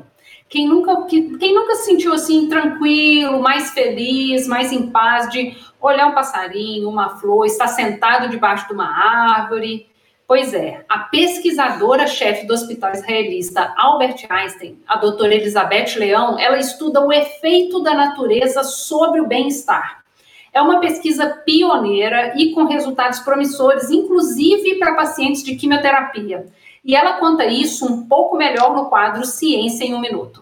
[0.52, 5.56] Quem nunca, que- quem nunca se sentiu assim tranquilo, mais feliz, mais em paz de
[5.82, 9.88] olhar um passarinho, uma flor, estar sentado debaixo de uma árvore?
[10.28, 17.00] Pois é, a pesquisadora-chefe do Hospital Israelita Albert Einstein, a doutora Elizabeth Leão, ela estuda
[17.00, 20.04] o efeito da natureza sobre o bem-estar.
[20.54, 26.46] É uma pesquisa pioneira e com resultados promissores, inclusive para pacientes de quimioterapia.
[26.84, 30.41] E ela conta isso um pouco melhor no quadro Ciência em um Minuto.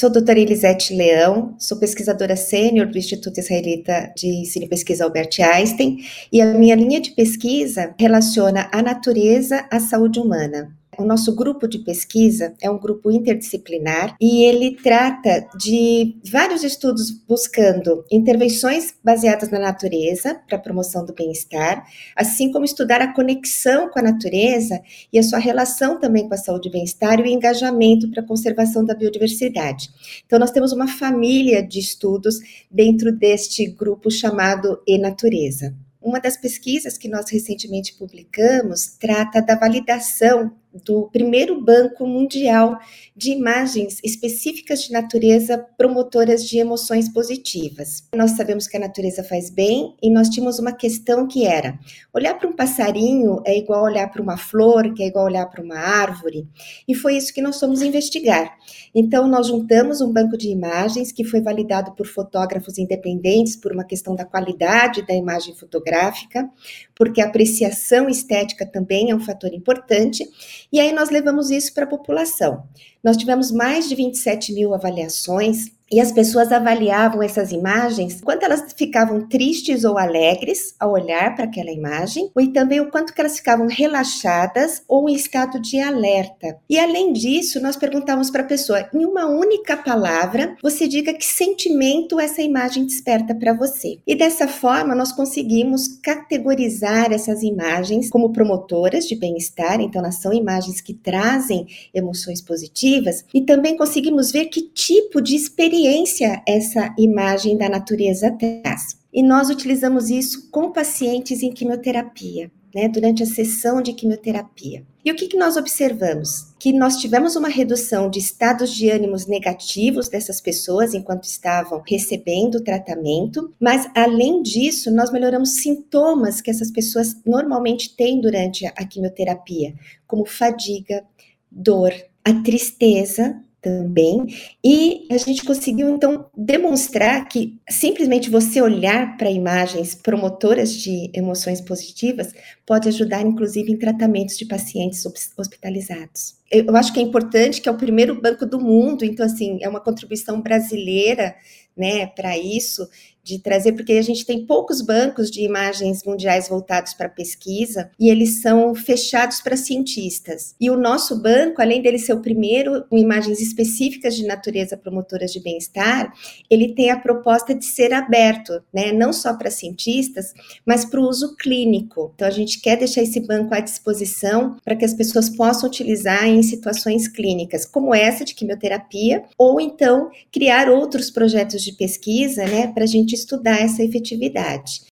[0.00, 5.28] Sou doutora Elisete Leão, sou pesquisadora sênior do Instituto Israelita de Ensino e Pesquisa Albert
[5.38, 5.98] Einstein,
[6.32, 10.74] e a minha linha de pesquisa relaciona a natureza à saúde humana.
[10.98, 17.10] O nosso grupo de pesquisa é um grupo interdisciplinar e ele trata de vários estudos
[17.10, 23.88] buscando intervenções baseadas na natureza para a promoção do bem-estar, assim como estudar a conexão
[23.88, 27.26] com a natureza e a sua relação também com a saúde e bem-estar e o
[27.26, 29.88] engajamento para a conservação da biodiversidade.
[30.26, 35.74] Então, nós temos uma família de estudos dentro deste grupo chamado E-Natureza.
[36.02, 42.78] Uma das pesquisas que nós recentemente publicamos trata da validação do primeiro banco mundial
[43.16, 48.04] de imagens específicas de natureza promotoras de emoções positivas.
[48.14, 51.78] Nós sabemos que a natureza faz bem e nós tínhamos uma questão que era:
[52.14, 55.62] olhar para um passarinho é igual olhar para uma flor, que é igual olhar para
[55.62, 56.48] uma árvore,
[56.86, 58.56] e foi isso que nós fomos investigar.
[58.94, 63.84] Então, nós juntamos um banco de imagens que foi validado por fotógrafos independentes por uma
[63.84, 66.48] questão da qualidade da imagem fotográfica,
[66.94, 70.28] porque a apreciação estética também é um fator importante,
[70.72, 72.64] e aí nós levamos isso para a população.
[73.02, 78.72] Nós tivemos mais de 27 mil avaliações e as pessoas avaliavam essas imagens, quanto elas
[78.76, 83.36] ficavam tristes ou alegres ao olhar para aquela imagem, e também o quanto que elas
[83.36, 86.58] ficavam relaxadas ou em estado de alerta.
[86.68, 91.26] E além disso, nós perguntávamos para a pessoa, em uma única palavra, você diga que
[91.26, 93.98] sentimento essa imagem desperta para você.
[94.06, 100.32] E dessa forma, nós conseguimos categorizar essas imagens como promotoras de bem-estar, então elas são
[100.32, 102.89] imagens que trazem emoções positivas,
[103.32, 108.98] e também conseguimos ver que tipo de experiência essa imagem da natureza traz.
[109.12, 112.50] E nós utilizamos isso com pacientes em quimioterapia.
[112.72, 114.84] Né, durante a sessão de quimioterapia.
[115.04, 116.54] E o que, que nós observamos?
[116.56, 122.58] Que nós tivemos uma redução de estados de ânimos negativos dessas pessoas enquanto estavam recebendo
[122.58, 128.86] o tratamento, mas além disso, nós melhoramos sintomas que essas pessoas normalmente têm durante a
[128.86, 129.74] quimioterapia,
[130.06, 131.02] como fadiga,
[131.50, 131.92] dor,
[132.24, 134.26] a tristeza também,
[134.64, 141.60] e a gente conseguiu então demonstrar que simplesmente você olhar para imagens promotoras de emoções
[141.60, 142.32] positivas
[142.64, 145.04] pode ajudar inclusive em tratamentos de pacientes
[145.36, 146.36] hospitalizados.
[146.50, 149.68] eu acho que é importante que é o primeiro banco do mundo, então assim, é
[149.68, 151.34] uma contribuição brasileira,
[151.76, 152.88] né, para isso,
[153.36, 158.10] de trazer, porque a gente tem poucos bancos de imagens mundiais voltados para pesquisa e
[158.10, 160.54] eles são fechados para cientistas.
[160.60, 165.32] E o nosso banco, além dele ser o primeiro com imagens específicas de natureza promotoras
[165.32, 166.12] de bem-estar,
[166.48, 170.32] ele tem a proposta de ser aberto, né, não só para cientistas,
[170.64, 172.12] mas para o uso clínico.
[172.14, 176.26] Então a gente quer deixar esse banco à disposição para que as pessoas possam utilizar
[176.26, 182.68] em situações clínicas, como essa de quimioterapia, ou então criar outros projetos de pesquisa, né,
[182.68, 184.86] para a gente estudar essa efetividade.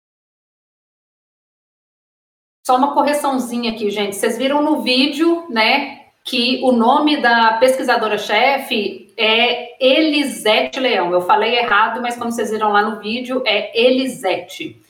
[2.67, 4.17] Só uma correçãozinha aqui, gente.
[4.17, 11.13] Vocês viram no vídeo, né, que o nome da pesquisadora-chefe é Elisete Leão.
[11.13, 14.83] Eu falei errado, mas como vocês viram lá no vídeo, é Elisete.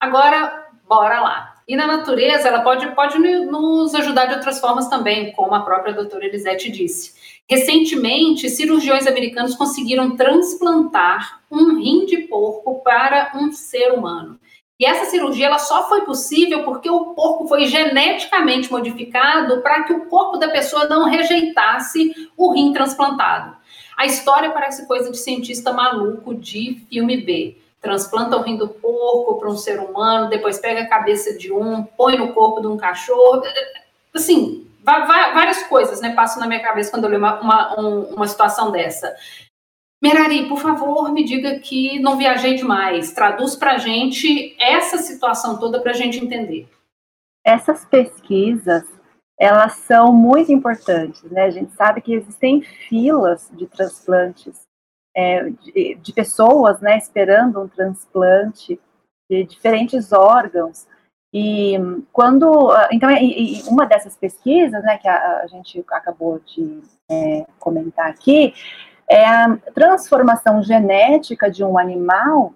[0.00, 1.54] Agora, bora lá.
[1.66, 5.94] E na natureza, ela pode, pode nos ajudar de outras formas também, como a própria
[5.94, 7.33] doutora Elisete disse.
[7.48, 14.40] Recentemente, cirurgiões americanos conseguiram transplantar um rim de porco para um ser humano.
[14.80, 19.92] E essa cirurgia ela só foi possível porque o porco foi geneticamente modificado para que
[19.92, 23.56] o corpo da pessoa não rejeitasse o rim transplantado.
[23.96, 27.56] A história parece coisa de cientista maluco de filme B.
[27.80, 31.84] Transplanta o rim do porco para um ser humano, depois pega a cabeça de um,
[31.84, 33.42] põe no corpo de um cachorro.
[34.12, 38.70] Assim, várias coisas né, passam na minha cabeça quando eu leio uma, uma, uma situação
[38.70, 39.14] dessa.
[40.02, 43.12] Merari, por favor, me diga que não viajei demais.
[43.12, 46.68] Traduz para a gente essa situação toda para a gente entender.
[47.42, 48.84] Essas pesquisas,
[49.38, 51.44] elas são muito importantes, né?
[51.44, 54.64] A gente sabe que existem filas de transplantes
[55.16, 58.78] é, de, de, pessoas, né, esperando um transplante
[59.30, 60.86] de diferentes órgãos.
[61.36, 61.76] E
[62.12, 66.80] quando, ah, então, e, e uma dessas pesquisas, né, que a, a gente acabou de
[67.10, 68.54] é, comentar aqui,
[69.10, 72.54] é a transformação genética de um animal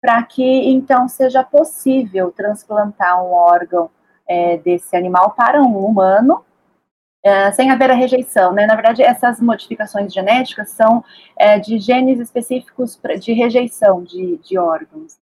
[0.00, 3.90] para que então seja possível transplantar um órgão
[4.26, 6.42] é, desse animal para um humano
[7.22, 8.66] é, sem haver a rejeição, né?
[8.66, 11.04] Na verdade, essas modificações genéticas são
[11.36, 15.18] é, de genes específicos de rejeição de, de órgãos.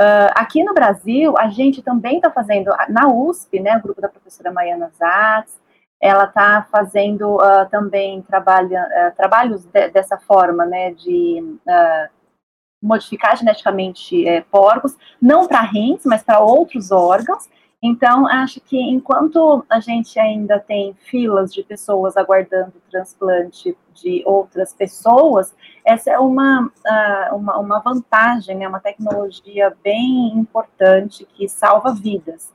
[0.00, 4.08] Uh, aqui no Brasil, a gente também está fazendo, na USP, né, o grupo da
[4.08, 5.60] professora Maiana Zatz,
[6.00, 11.42] ela está fazendo uh, também trabalha, uh, trabalhos de, dessa forma, né, de
[12.84, 17.48] modificar geneticamente eh, porcos, não para rins, mas para outros órgãos,
[17.86, 24.72] então, acho que enquanto a gente ainda tem filas de pessoas aguardando transplante de outras
[24.72, 25.54] pessoas,
[25.84, 32.54] essa é uma, uh, uma, uma, vantagem, é uma tecnologia bem importante que salva vidas.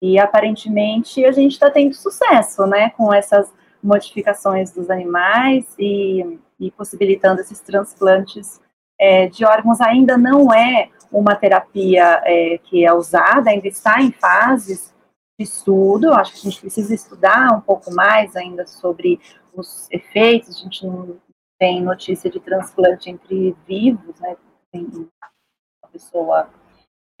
[0.00, 3.52] E aparentemente a gente está tendo sucesso né, com essas
[3.84, 8.62] modificações dos animais e, e possibilitando esses transplantes
[9.00, 9.80] é, de órgãos.
[9.80, 14.94] Ainda não é uma terapia é, que é usada, ainda está em fases
[15.38, 19.18] de estudo, acho que a gente precisa estudar um pouco mais ainda sobre
[19.54, 21.16] os efeitos, a gente não
[21.58, 24.36] tem notícia de transplante entre vivos, né,
[24.70, 26.48] tem uma pessoa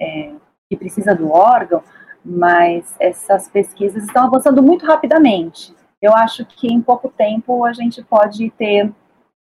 [0.00, 0.32] é,
[0.68, 1.82] que precisa do órgão,
[2.24, 5.74] mas essas pesquisas estão avançando muito rapidamente.
[6.00, 8.92] Eu acho que em pouco tempo a gente pode ter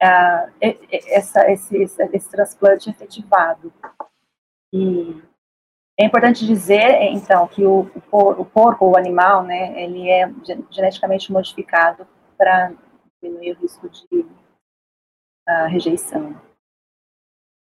[0.02, 0.52] uh,
[1.08, 3.72] essa, esse, esse, esse transplante efetivado.
[4.74, 5.22] E
[6.00, 10.32] é importante dizer, então, que o, o, porco, o animal, né, ele é
[10.72, 12.74] geneticamente modificado para
[13.22, 16.36] diminuir o risco de uh, rejeição.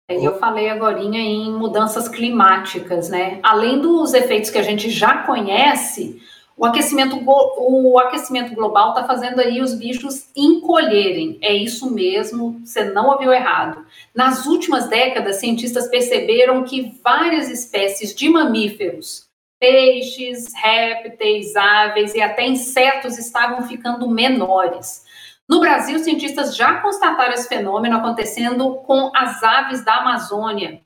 [0.09, 3.41] Eu falei agora em mudanças climáticas, né?
[3.43, 6.23] Além dos efeitos que a gente já conhece,
[6.59, 11.39] o aquecimento, o aquecimento global está fazendo aí os bichos encolherem.
[11.41, 13.87] É isso mesmo, você não ouviu errado.
[14.13, 19.29] Nas últimas décadas, cientistas perceberam que várias espécies de mamíferos,
[19.61, 25.07] peixes, répteis, aves e até insetos estavam ficando menores.
[25.49, 30.81] No Brasil, cientistas já constataram esse fenômeno acontecendo com as aves da Amazônia.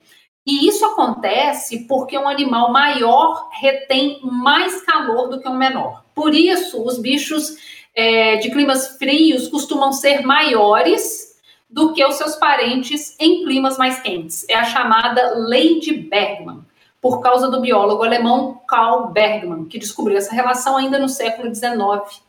[0.45, 6.03] E isso acontece porque um animal maior retém mais calor do que um menor.
[6.13, 7.55] Por isso, os bichos
[7.95, 11.33] é, de climas frios costumam ser maiores
[11.69, 14.45] do que os seus parentes em climas mais quentes.
[14.49, 16.59] É a chamada lei de Bergman,
[17.01, 22.21] por causa do biólogo alemão Karl Bergman, que descobriu essa relação ainda no século XIX.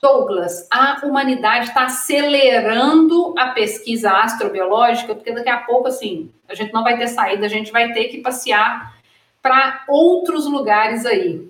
[0.00, 6.72] Douglas, a humanidade está acelerando a pesquisa astrobiológica, porque daqui a pouco, assim, a gente
[6.72, 8.94] não vai ter saída, a gente vai ter que passear
[9.42, 11.46] para outros lugares aí.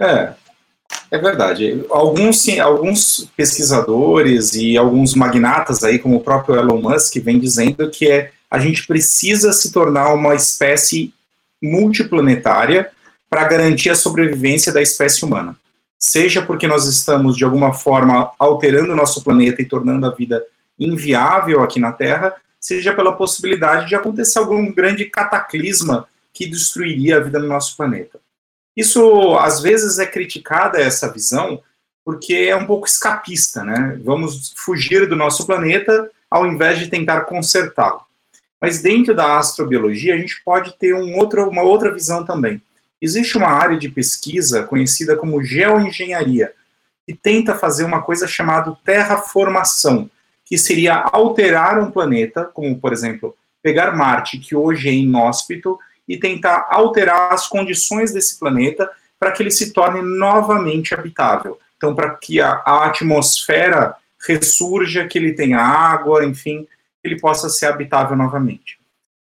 [0.00, 0.32] É,
[1.10, 1.84] É verdade.
[1.90, 8.08] Alguns, alguns pesquisadores e alguns magnatas aí, como o próprio Elon Musk, vem dizendo que
[8.08, 11.12] é, a gente precisa se tornar uma espécie
[11.60, 12.90] multiplanetária
[13.28, 15.56] para garantir a sobrevivência da espécie humana.
[16.02, 20.42] Seja porque nós estamos, de alguma forma, alterando o nosso planeta e tornando a vida
[20.78, 27.20] inviável aqui na Terra, seja pela possibilidade de acontecer algum grande cataclisma que destruiria a
[27.20, 28.18] vida no nosso planeta.
[28.74, 31.62] Isso, às vezes, é criticada, essa visão,
[32.02, 34.00] porque é um pouco escapista, né?
[34.02, 38.00] Vamos fugir do nosso planeta ao invés de tentar consertá-lo.
[38.58, 42.62] Mas dentro da astrobiologia, a gente pode ter um outro, uma outra visão também.
[43.00, 46.52] Existe uma área de pesquisa conhecida como geoengenharia,
[47.06, 50.10] que tenta fazer uma coisa chamada terraformação,
[50.44, 55.78] que seria alterar um planeta, como, por exemplo, pegar Marte, que hoje é inóspito,
[56.08, 61.56] e tentar alterar as condições desse planeta para que ele se torne novamente habitável.
[61.76, 63.94] Então, para que a, a, atmosfera
[64.26, 66.66] ressurja, que ele tenha água, enfim,
[67.00, 68.79] que ele possa ser habitável novamente.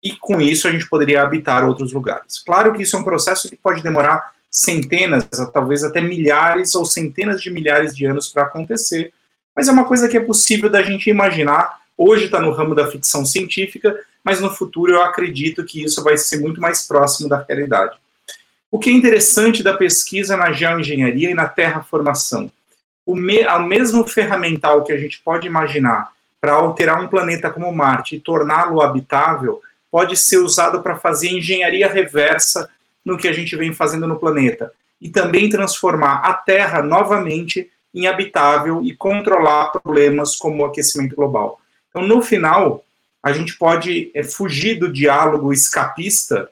[0.06, 2.38] E com isso a gente poderia habitar outros lugares.
[2.45, 7.41] Claro que isso é um processo que pode demorar centenas, talvez até milhares ou centenas
[7.41, 9.12] de milhares de anos para acontecer,
[9.56, 11.80] mas é uma coisa que é possível da gente imaginar.
[11.97, 16.18] Hoje está no ramo da ficção científica, mas no futuro eu acredito que isso vai
[16.18, 17.97] ser muito mais próximo da realidade.
[18.70, 22.51] O que é interessante da pesquisa na geoengenharia e na terraformação?
[23.03, 28.18] O, me, mesmo ferramental que a gente pode imaginar para alterar um planeta como Marte
[28.18, 29.62] e torná-lo habitável
[29.96, 32.70] pode ser usado para fazer engenharia reversa
[33.06, 38.06] no que a gente vem fazendo no planeta e também transformar a Terra novamente em
[38.06, 41.62] habitável e controlar problemas como o aquecimento global.
[41.89, 42.84] Então, no final,
[43.24, 46.50] a gente pode é, fugir do diálogo escapista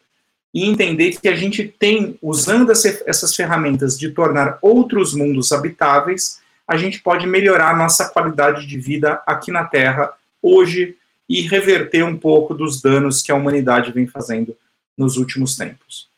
[0.53, 6.77] e entender que a gente tem, usando essas ferramentas de tornar outros mundos habitáveis, a
[6.77, 10.95] gente pode melhorar a nossa qualidade de vida aqui na Terra, hoje,
[11.29, 14.55] e reverter um pouco dos danos que a humanidade vem fazendo
[14.97, 16.09] nos últimos tempos.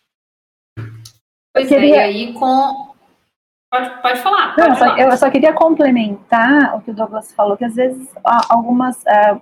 [1.53, 2.93] Pois é, e aí com.
[3.72, 4.56] Pode, pode falar.
[4.56, 4.99] Pode Não, falar.
[4.99, 8.10] eu só queria complementar o que o Douglas falou, que às vezes
[8.49, 8.97] algumas.
[9.03, 9.41] Uh,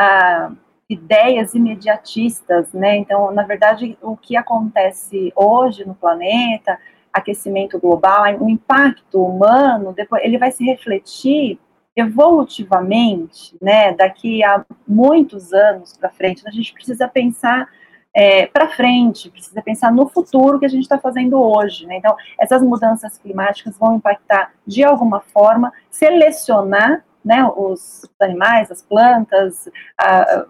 [0.00, 0.56] uh,
[0.90, 2.96] ideias imediatistas, né?
[2.96, 6.76] Então, na verdade, o que acontece hoje no planeta,
[7.12, 11.60] aquecimento global, o impacto humano, depois ele vai se refletir
[12.00, 13.92] evolutivamente, né?
[13.92, 17.68] Daqui a muitos anos para frente, a gente precisa pensar
[18.14, 21.86] é, para frente, precisa pensar no futuro que a gente está fazendo hoje.
[21.86, 21.96] Né?
[21.96, 29.68] Então, essas mudanças climáticas vão impactar de alguma forma, selecionar né, os animais, as plantas,
[29.96, 30.46] a,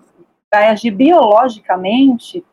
[0.52, 2.44] agir biologicamente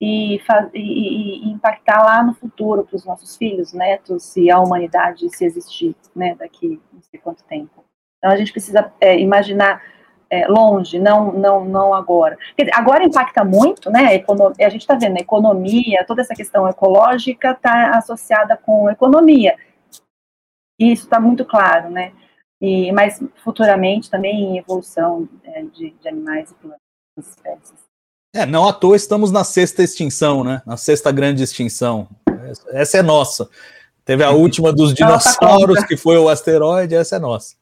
[0.00, 0.36] e,
[0.74, 5.44] e, e, impactar lá no futuro para os nossos filhos, netos e a humanidade se
[5.44, 7.84] existir, né, daqui não sei quanto tempo.
[8.20, 9.82] Então a gente precisa é, imaginar
[10.30, 12.38] é, longe, não, não, não agora.
[12.56, 14.22] Dizer, agora impacta muito, né?
[14.28, 19.56] A, a gente está vendo a economia, toda essa questão ecológica está associada com economia.
[20.78, 22.12] E isso está muito claro, né?
[22.60, 26.80] E, mas futuramente também em evolução é, de, de, animais e plantas,
[27.18, 27.80] espécies.
[28.34, 30.62] É, não à toa estamos na sexta extinção, né?
[30.64, 32.06] Na sexta grande extinção.
[32.68, 33.48] Essa é nossa.
[34.04, 37.59] Teve a última dos dinossauros, que foi o asteroide, essa é nossa.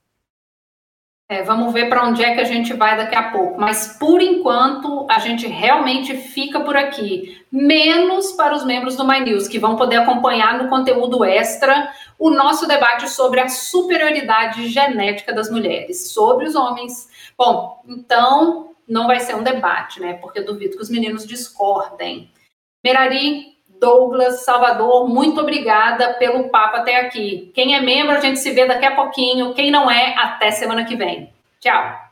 [1.30, 3.60] É, vamos ver para onde é que a gente vai daqui a pouco.
[3.60, 9.20] Mas por enquanto a gente realmente fica por aqui, menos para os membros do My
[9.20, 15.30] News que vão poder acompanhar no conteúdo extra o nosso debate sobre a superioridade genética
[15.30, 17.10] das mulheres sobre os homens.
[17.36, 20.14] Bom, então não vai ser um debate, né?
[20.14, 22.32] Porque eu duvido que os meninos discordem.
[22.82, 27.50] Merari, Douglas, Salvador, muito obrigada pelo papo até aqui.
[27.54, 29.54] Quem é membro, a gente se vê daqui a pouquinho.
[29.54, 31.32] Quem não é, até semana que vem.
[31.60, 32.07] Tchau.